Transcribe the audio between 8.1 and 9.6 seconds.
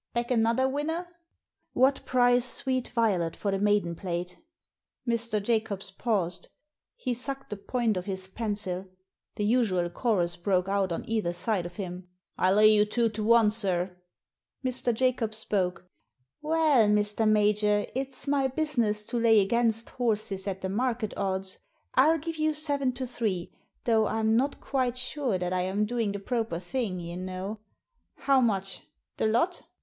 pencil The